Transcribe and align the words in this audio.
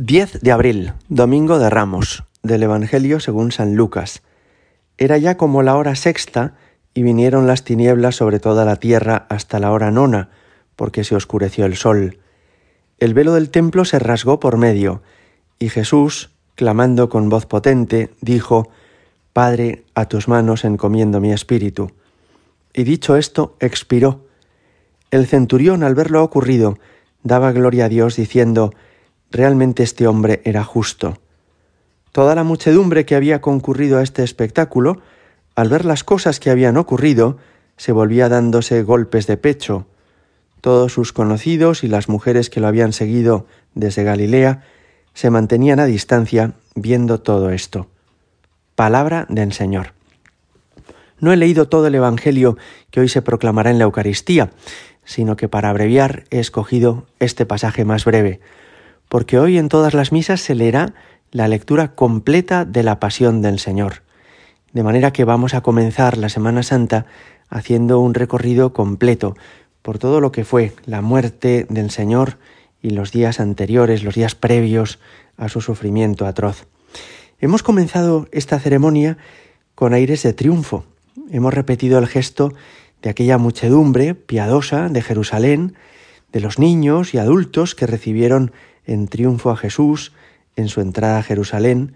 10 0.00 0.42
de 0.42 0.52
abril, 0.52 0.92
domingo 1.08 1.58
de 1.58 1.68
Ramos, 1.70 2.22
del 2.44 2.62
Evangelio 2.62 3.18
según 3.18 3.50
San 3.50 3.74
Lucas. 3.74 4.22
Era 4.96 5.18
ya 5.18 5.36
como 5.36 5.64
la 5.64 5.74
hora 5.74 5.96
sexta 5.96 6.54
y 6.94 7.02
vinieron 7.02 7.48
las 7.48 7.64
tinieblas 7.64 8.14
sobre 8.14 8.38
toda 8.38 8.64
la 8.64 8.76
tierra 8.76 9.26
hasta 9.28 9.58
la 9.58 9.72
hora 9.72 9.90
nona, 9.90 10.28
porque 10.76 11.02
se 11.02 11.16
oscureció 11.16 11.66
el 11.66 11.74
sol. 11.74 12.18
El 13.00 13.12
velo 13.12 13.34
del 13.34 13.50
templo 13.50 13.84
se 13.84 13.98
rasgó 13.98 14.38
por 14.38 14.56
medio, 14.56 15.02
y 15.58 15.68
Jesús, 15.68 16.30
clamando 16.54 17.08
con 17.08 17.28
voz 17.28 17.46
potente, 17.46 18.14
dijo, 18.20 18.68
Padre, 19.32 19.82
a 19.96 20.04
tus 20.04 20.28
manos 20.28 20.64
encomiendo 20.64 21.20
mi 21.20 21.32
espíritu. 21.32 21.90
Y 22.72 22.84
dicho 22.84 23.16
esto, 23.16 23.56
expiró. 23.58 24.26
El 25.10 25.26
centurión, 25.26 25.82
al 25.82 25.96
ver 25.96 26.12
lo 26.12 26.22
ocurrido, 26.22 26.78
daba 27.24 27.50
gloria 27.50 27.86
a 27.86 27.88
Dios, 27.88 28.14
diciendo, 28.14 28.72
Realmente 29.30 29.82
este 29.82 30.06
hombre 30.06 30.40
era 30.44 30.64
justo. 30.64 31.18
Toda 32.12 32.34
la 32.34 32.44
muchedumbre 32.44 33.04
que 33.04 33.14
había 33.14 33.40
concurrido 33.40 33.98
a 33.98 34.02
este 34.02 34.24
espectáculo, 34.24 35.00
al 35.54 35.68
ver 35.68 35.84
las 35.84 36.04
cosas 36.04 36.40
que 36.40 36.50
habían 36.50 36.76
ocurrido, 36.76 37.36
se 37.76 37.92
volvía 37.92 38.28
dándose 38.28 38.82
golpes 38.82 39.26
de 39.26 39.36
pecho. 39.36 39.86
Todos 40.60 40.92
sus 40.92 41.12
conocidos 41.12 41.84
y 41.84 41.88
las 41.88 42.08
mujeres 42.08 42.50
que 42.50 42.60
lo 42.60 42.66
habían 42.66 42.92
seguido 42.92 43.46
desde 43.74 44.02
Galilea 44.02 44.64
se 45.14 45.30
mantenían 45.30 45.80
a 45.80 45.86
distancia 45.86 46.54
viendo 46.74 47.20
todo 47.20 47.50
esto. 47.50 47.88
Palabra 48.74 49.26
del 49.28 49.52
Señor. 49.52 49.92
No 51.20 51.32
he 51.32 51.36
leído 51.36 51.68
todo 51.68 51.88
el 51.88 51.94
Evangelio 51.94 52.56
que 52.90 53.00
hoy 53.00 53.08
se 53.08 53.22
proclamará 53.22 53.70
en 53.70 53.78
la 53.78 53.84
Eucaristía, 53.84 54.50
sino 55.04 55.36
que 55.36 55.48
para 55.48 55.70
abreviar 55.70 56.24
he 56.30 56.38
escogido 56.38 57.06
este 57.18 57.46
pasaje 57.46 57.84
más 57.84 58.04
breve, 58.04 58.40
porque 59.08 59.38
hoy 59.38 59.58
en 59.58 59.68
todas 59.68 59.94
las 59.94 60.12
misas 60.12 60.40
se 60.40 60.54
leerá 60.54 60.94
la 61.30 61.48
lectura 61.48 61.94
completa 61.94 62.64
de 62.64 62.82
la 62.82 63.00
pasión 63.00 63.42
del 63.42 63.58
Señor. 63.58 64.02
De 64.72 64.82
manera 64.82 65.12
que 65.12 65.24
vamos 65.24 65.54
a 65.54 65.62
comenzar 65.62 66.18
la 66.18 66.28
Semana 66.28 66.62
Santa 66.62 67.06
haciendo 67.48 68.00
un 68.00 68.14
recorrido 68.14 68.72
completo 68.72 69.36
por 69.82 69.98
todo 69.98 70.20
lo 70.20 70.32
que 70.32 70.44
fue 70.44 70.72
la 70.84 71.00
muerte 71.00 71.66
del 71.70 71.90
Señor 71.90 72.38
y 72.82 72.90
los 72.90 73.10
días 73.12 73.40
anteriores, 73.40 74.02
los 74.02 74.14
días 74.14 74.34
previos 74.34 74.98
a 75.36 75.48
su 75.48 75.60
sufrimiento 75.60 76.26
atroz. 76.26 76.66
Hemos 77.40 77.62
comenzado 77.62 78.28
esta 78.32 78.58
ceremonia 78.58 79.16
con 79.74 79.94
aires 79.94 80.22
de 80.22 80.32
triunfo. 80.32 80.84
Hemos 81.30 81.54
repetido 81.54 81.98
el 81.98 82.06
gesto 82.06 82.52
de 83.02 83.10
aquella 83.10 83.38
muchedumbre 83.38 84.14
piadosa 84.14 84.88
de 84.88 85.02
Jerusalén, 85.02 85.74
de 86.32 86.40
los 86.40 86.58
niños 86.58 87.14
y 87.14 87.18
adultos 87.18 87.74
que 87.74 87.86
recibieron 87.86 88.52
en 88.88 89.06
triunfo 89.06 89.50
a 89.50 89.56
Jesús 89.56 90.12
en 90.56 90.68
su 90.68 90.80
entrada 90.80 91.18
a 91.18 91.22
Jerusalén, 91.22 91.94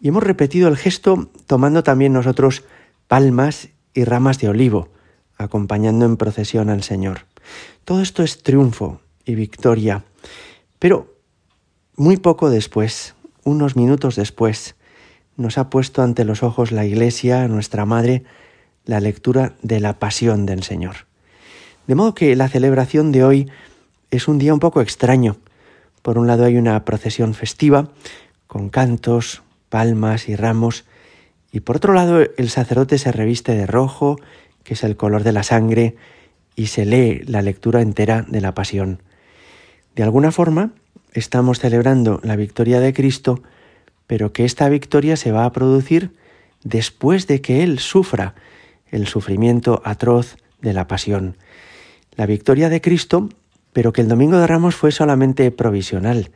y 0.00 0.08
hemos 0.08 0.22
repetido 0.22 0.68
el 0.68 0.76
gesto 0.76 1.28
tomando 1.48 1.82
también 1.82 2.12
nosotros 2.12 2.62
palmas 3.08 3.70
y 3.92 4.04
ramas 4.04 4.38
de 4.38 4.48
olivo, 4.48 4.88
acompañando 5.36 6.06
en 6.06 6.16
procesión 6.16 6.70
al 6.70 6.84
Señor. 6.84 7.26
Todo 7.84 8.00
esto 8.00 8.22
es 8.22 8.44
triunfo 8.44 9.00
y 9.24 9.34
victoria, 9.34 10.04
pero 10.78 11.16
muy 11.96 12.16
poco 12.16 12.50
después, 12.50 13.16
unos 13.42 13.74
minutos 13.74 14.14
después, 14.14 14.76
nos 15.36 15.58
ha 15.58 15.68
puesto 15.70 16.02
ante 16.02 16.24
los 16.24 16.44
ojos 16.44 16.70
la 16.70 16.84
Iglesia, 16.84 17.48
nuestra 17.48 17.84
Madre, 17.84 18.22
la 18.84 19.00
lectura 19.00 19.54
de 19.62 19.80
la 19.80 19.98
pasión 19.98 20.46
del 20.46 20.62
Señor. 20.62 21.06
De 21.88 21.96
modo 21.96 22.14
que 22.14 22.36
la 22.36 22.48
celebración 22.48 23.10
de 23.10 23.24
hoy 23.24 23.50
es 24.10 24.28
un 24.28 24.38
día 24.38 24.54
un 24.54 24.60
poco 24.60 24.80
extraño, 24.80 25.38
por 26.08 26.16
un 26.16 26.26
lado 26.26 26.46
hay 26.46 26.56
una 26.56 26.86
procesión 26.86 27.34
festiva 27.34 27.90
con 28.46 28.70
cantos, 28.70 29.42
palmas 29.68 30.30
y 30.30 30.36
ramos, 30.36 30.86
y 31.52 31.60
por 31.60 31.76
otro 31.76 31.92
lado 31.92 32.22
el 32.38 32.48
sacerdote 32.48 32.96
se 32.96 33.12
reviste 33.12 33.54
de 33.54 33.66
rojo, 33.66 34.18
que 34.64 34.72
es 34.72 34.84
el 34.84 34.96
color 34.96 35.22
de 35.22 35.32
la 35.32 35.42
sangre, 35.42 35.96
y 36.56 36.68
se 36.68 36.86
lee 36.86 37.20
la 37.26 37.42
lectura 37.42 37.82
entera 37.82 38.24
de 38.26 38.40
la 38.40 38.54
pasión. 38.54 39.02
De 39.96 40.02
alguna 40.02 40.32
forma, 40.32 40.70
estamos 41.12 41.58
celebrando 41.58 42.20
la 42.22 42.36
victoria 42.36 42.80
de 42.80 42.94
Cristo, 42.94 43.42
pero 44.06 44.32
que 44.32 44.46
esta 44.46 44.66
victoria 44.70 45.14
se 45.14 45.30
va 45.30 45.44
a 45.44 45.52
producir 45.52 46.16
después 46.64 47.26
de 47.26 47.42
que 47.42 47.62
Él 47.62 47.80
sufra 47.80 48.34
el 48.90 49.08
sufrimiento 49.08 49.82
atroz 49.84 50.38
de 50.62 50.72
la 50.72 50.86
pasión. 50.86 51.36
La 52.16 52.24
victoria 52.24 52.70
de 52.70 52.80
Cristo 52.80 53.28
pero 53.72 53.92
que 53.92 54.00
el 54.00 54.08
Domingo 54.08 54.38
de 54.38 54.46
Ramos 54.46 54.74
fue 54.74 54.92
solamente 54.92 55.50
provisional, 55.50 56.30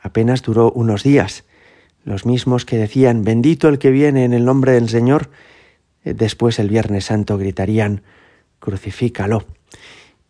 apenas 0.00 0.42
duró 0.42 0.72
unos 0.72 1.02
días. 1.02 1.44
Los 2.04 2.26
mismos 2.26 2.64
que 2.64 2.76
decían, 2.76 3.22
bendito 3.22 3.68
el 3.68 3.78
que 3.78 3.90
viene 3.90 4.24
en 4.24 4.32
el 4.32 4.44
nombre 4.44 4.72
del 4.72 4.88
Señor, 4.88 5.30
eh, 6.04 6.14
después 6.14 6.58
el 6.58 6.68
Viernes 6.68 7.06
Santo 7.06 7.38
gritarían, 7.38 8.02
crucifícalo. 8.58 9.44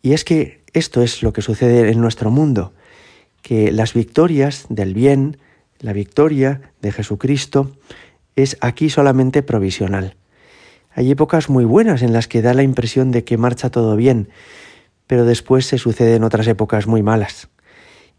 Y 0.01 0.13
es 0.13 0.23
que 0.23 0.61
esto 0.73 1.01
es 1.01 1.23
lo 1.23 1.33
que 1.33 1.41
sucede 1.41 1.89
en 1.91 1.99
nuestro 1.99 2.29
mundo, 2.31 2.73
que 3.41 3.71
las 3.71 3.93
victorias 3.93 4.65
del 4.69 4.93
bien, 4.93 5.37
la 5.79 5.93
victoria 5.93 6.73
de 6.81 6.91
Jesucristo, 6.91 7.71
es 8.35 8.57
aquí 8.61 8.89
solamente 8.89 9.43
provisional. 9.43 10.15
Hay 10.95 11.09
épocas 11.11 11.49
muy 11.49 11.65
buenas 11.65 12.01
en 12.01 12.13
las 12.13 12.27
que 12.27 12.41
da 12.41 12.53
la 12.53 12.63
impresión 12.63 13.11
de 13.11 13.23
que 13.23 13.37
marcha 13.37 13.69
todo 13.69 13.95
bien, 13.95 14.29
pero 15.07 15.25
después 15.25 15.65
se 15.65 15.77
suceden 15.77 16.23
otras 16.23 16.47
épocas 16.47 16.87
muy 16.87 17.03
malas. 17.03 17.49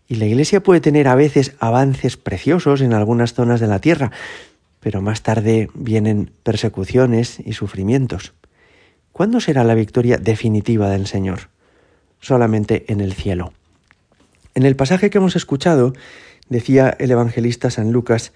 Y 0.06 0.17
la 0.17 0.27
Iglesia 0.27 0.62
puede 0.62 0.81
tener 0.81 1.09
a 1.09 1.15
veces 1.15 1.55
avances 1.59 2.17
preciosos 2.17 2.81
en 2.81 2.93
algunas 2.93 3.34
zonas 3.34 3.61
de 3.61 3.67
la 3.67 3.78
tierra, 3.78 4.12
pero 4.81 5.00
más 5.00 5.23
tarde 5.23 5.71
vienen 5.75 6.31
persecuciones 6.43 7.39
y 7.44 7.55
sufrimientos. 7.55 8.34
¿Cuándo 9.12 9.41
será 9.41 9.65
la 9.65 9.75
victoria 9.75 10.19
definitiva 10.19 10.91
del 10.91 11.06
Señor? 11.06 11.49
Solamente 12.21 12.84
en 12.93 13.00
el 13.00 13.15
cielo. 13.15 13.53
En 14.55 14.65
el 14.65 14.77
pasaje 14.77 15.09
que 15.09 15.19
hemos 15.19 15.37
escuchado, 15.37 15.94
decía 16.49 16.94
el 16.99 17.11
evangelista 17.11 17.71
San 17.71 17.93
Lucas 17.93 18.33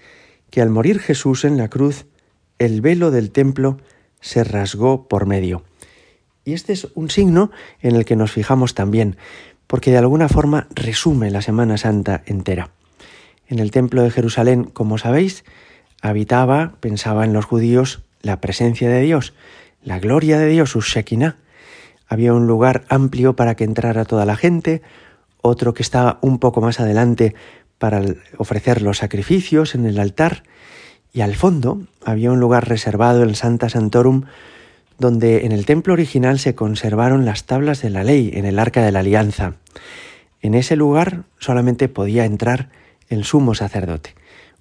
que 0.49 0.61
al 0.61 0.69
morir 0.69 0.99
Jesús 0.99 1.45
en 1.45 1.57
la 1.57 1.69
cruz, 1.69 2.05
el 2.57 2.81
velo 2.81 3.11
del 3.11 3.31
templo 3.31 3.77
se 4.19 4.43
rasgó 4.43 5.07
por 5.07 5.25
medio. 5.25 5.63
Y 6.45 6.53
este 6.53 6.73
es 6.73 6.87
un 6.95 7.09
signo 7.09 7.51
en 7.81 7.95
el 7.95 8.05
que 8.05 8.15
nos 8.15 8.31
fijamos 8.31 8.73
también, 8.73 9.17
porque 9.67 9.91
de 9.91 9.97
alguna 9.97 10.29
forma 10.29 10.67
resume 10.71 11.29
la 11.29 11.41
Semana 11.41 11.77
Santa 11.77 12.23
entera. 12.25 12.71
En 13.47 13.59
el 13.59 13.71
Templo 13.71 14.03
de 14.03 14.11
Jerusalén, 14.11 14.63
como 14.63 14.97
sabéis, 14.97 15.43
habitaba, 16.01 16.75
pensaba 16.79 17.25
en 17.25 17.33
los 17.33 17.45
judíos, 17.45 18.03
la 18.21 18.41
presencia 18.41 18.89
de 18.89 19.01
Dios, 19.01 19.33
la 19.83 19.99
gloria 19.99 20.39
de 20.39 20.47
Dios, 20.47 20.71
su 20.71 20.81
Shekinah. 20.81 21.37
Había 22.07 22.33
un 22.33 22.47
lugar 22.47 22.85
amplio 22.89 23.35
para 23.35 23.55
que 23.55 23.63
entrara 23.63 24.05
toda 24.05 24.25
la 24.25 24.35
gente, 24.35 24.81
otro 25.41 25.73
que 25.73 25.83
estaba 25.83 26.19
un 26.21 26.39
poco 26.39 26.61
más 26.61 26.79
adelante 26.79 27.35
para 27.77 28.03
ofrecer 28.37 28.81
los 28.81 28.97
sacrificios 28.97 29.73
en 29.73 29.85
el 29.85 29.99
altar, 29.99 30.43
y 31.13 31.21
al 31.21 31.35
fondo 31.35 31.81
había 32.03 32.31
un 32.31 32.39
lugar 32.39 32.67
reservado, 32.67 33.23
el 33.23 33.35
Santa 33.35 33.69
Santorum, 33.69 34.25
donde 34.99 35.45
en 35.45 35.53
el 35.53 35.65
templo 35.65 35.93
original 35.93 36.39
se 36.39 36.55
conservaron 36.55 37.25
las 37.25 37.45
tablas 37.45 37.81
de 37.81 37.89
la 37.89 38.03
ley 38.03 38.31
en 38.33 38.45
el 38.45 38.59
arca 38.59 38.83
de 38.83 38.91
la 38.91 38.99
alianza. 38.99 39.55
En 40.41 40.53
ese 40.53 40.75
lugar 40.75 41.23
solamente 41.39 41.87
podía 41.87 42.25
entrar 42.25 42.69
el 43.07 43.23
sumo 43.23 43.55
sacerdote, 43.55 44.13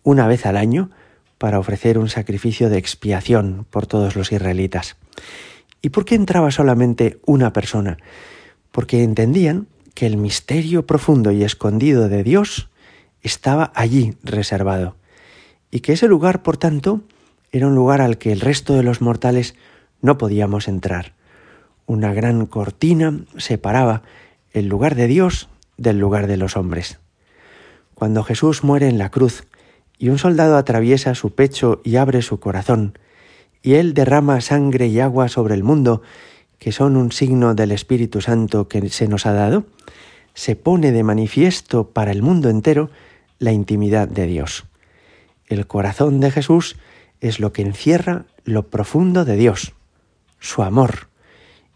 una 0.02 0.26
vez 0.26 0.46
al 0.46 0.56
año, 0.56 0.90
para 1.38 1.58
ofrecer 1.58 1.98
un 1.98 2.08
sacrificio 2.08 2.70
de 2.70 2.78
expiación 2.78 3.66
por 3.70 3.86
todos 3.86 4.16
los 4.16 4.32
israelitas. 4.32 4.96
¿Y 5.82 5.90
por 5.90 6.04
qué 6.04 6.14
entraba 6.14 6.50
solamente 6.50 7.20
una 7.26 7.52
persona? 7.52 7.98
Porque 8.72 9.02
entendían 9.02 9.66
que 9.94 10.06
el 10.06 10.16
misterio 10.16 10.86
profundo 10.86 11.32
y 11.32 11.44
escondido 11.44 12.08
de 12.08 12.22
Dios 12.22 12.70
estaba 13.22 13.72
allí 13.74 14.14
reservado, 14.22 14.96
y 15.70 15.80
que 15.80 15.92
ese 15.92 16.08
lugar, 16.08 16.42
por 16.42 16.56
tanto, 16.56 17.02
era 17.50 17.66
un 17.66 17.74
lugar 17.74 18.00
al 18.00 18.18
que 18.18 18.32
el 18.32 18.40
resto 18.40 18.74
de 18.74 18.82
los 18.82 19.00
mortales 19.00 19.54
no 20.00 20.18
podíamos 20.18 20.68
entrar. 20.68 21.12
Una 21.86 22.12
gran 22.12 22.46
cortina 22.46 23.20
separaba 23.36 24.02
el 24.52 24.68
lugar 24.68 24.94
de 24.94 25.06
Dios 25.06 25.48
del 25.76 25.98
lugar 25.98 26.26
de 26.26 26.36
los 26.36 26.56
hombres. 26.56 26.98
Cuando 27.94 28.22
Jesús 28.22 28.62
muere 28.62 28.88
en 28.88 28.98
la 28.98 29.10
cruz 29.10 29.46
y 29.98 30.10
un 30.10 30.18
soldado 30.18 30.56
atraviesa 30.56 31.14
su 31.14 31.34
pecho 31.34 31.80
y 31.84 31.96
abre 31.96 32.22
su 32.22 32.38
corazón, 32.40 32.98
y 33.62 33.74
él 33.74 33.94
derrama 33.94 34.40
sangre 34.40 34.86
y 34.86 35.00
agua 35.00 35.28
sobre 35.28 35.54
el 35.54 35.64
mundo, 35.64 36.02
que 36.58 36.72
son 36.72 36.96
un 36.96 37.10
signo 37.10 37.54
del 37.54 37.72
Espíritu 37.72 38.20
Santo 38.20 38.68
que 38.68 38.88
se 38.90 39.08
nos 39.08 39.26
ha 39.26 39.32
dado, 39.32 39.64
se 40.34 40.54
pone 40.54 40.92
de 40.92 41.02
manifiesto 41.02 41.90
para 41.90 42.12
el 42.12 42.22
mundo 42.22 42.50
entero 42.50 42.90
la 43.40 43.52
intimidad 43.52 44.06
de 44.06 44.26
Dios. 44.26 44.66
El 45.46 45.66
corazón 45.66 46.20
de 46.20 46.30
Jesús 46.30 46.76
es 47.20 47.40
lo 47.40 47.52
que 47.52 47.62
encierra 47.62 48.26
lo 48.44 48.68
profundo 48.68 49.24
de 49.24 49.36
Dios 49.36 49.74
su 50.38 50.62
amor 50.62 51.08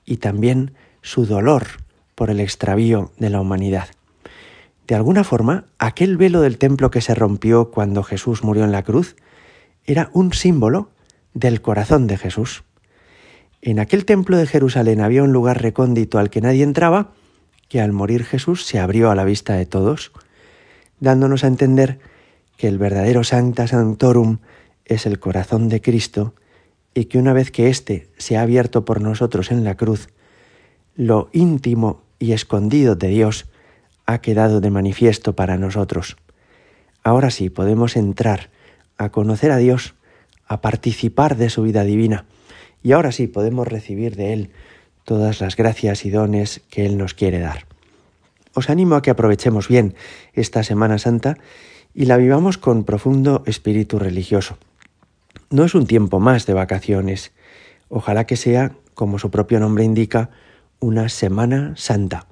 y 0.05 0.19
también 0.19 0.75
su 1.03 1.27
dolor 1.27 1.67
por 2.15 2.31
el 2.31 2.41
extravío 2.41 3.13
de 3.19 3.31
la 3.31 3.41
humanidad. 3.41 3.89
De 4.87 4.95
alguna 4.95 5.25
forma, 5.25 5.67
aquel 5.79 6.17
velo 6.17 6.41
del 6.41 6.59
templo 6.59 6.91
que 6.91 7.01
se 7.01 7.15
rompió 7.15 7.71
cuando 7.71 8.03
Jesús 8.03 8.43
murió 8.43 8.65
en 8.65 8.73
la 8.73 8.83
cruz 8.83 9.17
era 9.85 10.11
un 10.13 10.33
símbolo 10.33 10.91
del 11.35 11.61
corazón 11.61 12.07
de 12.07 12.19
Jesús. 12.19 12.65
En 13.61 13.79
aquel 13.79 14.05
templo 14.05 14.37
de 14.37 14.47
Jerusalén 14.47 15.01
había 15.01 15.23
un 15.23 15.33
lugar 15.33 15.63
recóndito 15.63 16.19
al 16.19 16.31
que 16.31 16.41
nadie 16.41 16.65
entraba, 16.65 17.13
que 17.69 17.81
al 17.81 17.93
morir 17.93 18.25
Jesús 18.25 18.67
se 18.67 18.79
abrió 18.79 19.11
a 19.11 19.15
la 19.15 19.25
vista 19.25 19.55
de 19.55 19.67
todos, 19.67 20.13
dándonos 21.01 21.45
a 21.45 21.47
entender 21.47 22.01
que 22.57 22.69
el 22.69 22.79
verdadero 22.79 23.25
Sancta 23.25 23.67
Sanctorum 23.67 24.39
es 24.85 25.07
el 25.07 25.19
corazón 25.19 25.69
de 25.69 25.81
Cristo 25.81 26.35
y 26.95 27.07
que 27.07 27.19
una 27.19 27.33
vez 27.33 27.51
que 27.51 27.69
éste 27.69 28.09
se 28.19 28.37
ha 28.37 28.43
abierto 28.43 28.85
por 28.85 29.01
nosotros 29.01 29.51
en 29.51 29.65
la 29.65 29.77
cruz, 29.77 30.09
lo 30.95 31.29
íntimo 31.33 32.03
y 32.19 32.33
escondido 32.33 32.95
de 32.95 33.09
Dios 33.09 33.47
ha 34.07 34.21
quedado 34.21 34.61
de 34.61 34.71
manifiesto 34.71 35.35
para 35.35 35.57
nosotros. 35.57 36.17
Ahora 37.03 37.31
sí 37.31 37.51
podemos 37.51 37.97
entrar 37.97 38.51
a 38.99 39.11
conocer 39.11 39.51
a 39.51 39.57
Dios, 39.57 39.95
a 40.47 40.61
participar 40.61 41.37
de 41.37 41.51
su 41.51 41.63
vida 41.63 41.85
divina, 41.85 42.27
y 42.83 42.93
ahora 42.93 43.13
sí 43.13 43.27
podemos 43.27 43.67
recibir 43.67 44.17
de 44.17 44.33
Él 44.33 44.51
todas 45.05 45.41
las 45.41 45.57
gracias 45.57 46.05
y 46.05 46.11
dones 46.11 46.61
que 46.71 46.85
Él 46.85 46.99
nos 46.99 47.15
quiere 47.15 47.39
dar. 47.39 47.67
Os 48.55 48.69
animo 48.71 48.97
a 48.97 49.03
que 49.03 49.11
aprovechemos 49.11 49.69
bien 49.69 49.95
esta 50.35 50.63
Semana 50.63 50.99
Santa 50.99 51.39
y 51.95 52.05
la 52.05 52.17
vivamos 52.17 52.59
con 52.59 52.85
profundo 52.85 53.43
espíritu 53.47 53.99
religioso. 53.99 54.59
No 55.53 55.65
es 55.67 55.75
un 55.75 55.87
tiempo 55.87 56.19
más 56.19 56.47
de 56.47 56.55
vacaciones, 56.55 57.33
ojalá 57.91 58.25
que 58.25 58.37
sea, 58.37 58.73
como 58.95 59.19
su 59.19 59.31
propio 59.31 59.61
nombre 59.61 59.85
indica, 59.85 60.31
una 60.81 61.11
Semana 61.11 61.75
Santa. 61.77 62.27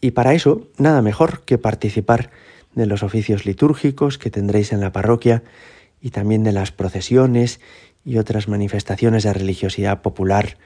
Y 0.00 0.10
para 0.10 0.34
eso, 0.34 0.66
nada 0.76 1.00
mejor 1.00 1.44
que 1.44 1.56
participar 1.56 2.30
de 2.74 2.86
los 2.86 3.04
oficios 3.04 3.46
litúrgicos 3.46 4.18
que 4.18 4.32
tendréis 4.32 4.72
en 4.72 4.80
la 4.80 4.90
parroquia 4.90 5.44
y 6.00 6.10
también 6.10 6.42
de 6.42 6.50
las 6.50 6.72
procesiones 6.72 7.60
y 8.04 8.18
otras 8.18 8.48
manifestaciones 8.48 9.22
de 9.22 9.34
religiosidad 9.34 10.02
popular 10.02 10.58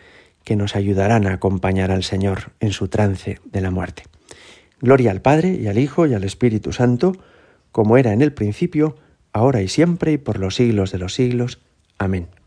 que 0.45 0.57
nos 0.57 0.77
ayudarán 0.77 1.27
a 1.27 1.35
acompañar 1.35 1.91
al 1.91 2.05
Señor 2.05 2.53
en 2.61 2.73
su 2.73 2.89
trance 2.89 3.39
de 3.45 3.61
la 3.61 3.71
muerte. 3.71 4.05
Gloria 4.81 5.11
al 5.11 5.21
Padre 5.21 5.59
y 5.61 5.67
al 5.67 5.77
Hijo 5.77 6.07
y 6.07 6.15
al 6.15 6.25
Espíritu 6.25 6.73
Santo, 6.73 7.13
como 7.71 7.99
era 7.99 8.15
en 8.15 8.23
el 8.23 8.33
principio, 8.33 8.97
ahora 9.31 9.61
y 9.61 9.69
siempre 9.69 10.13
y 10.13 10.17
por 10.17 10.39
los 10.39 10.55
siglos 10.55 10.91
de 10.91 10.99
los 10.99 11.13
siglos. 11.13 11.61
Amén. 12.03 12.42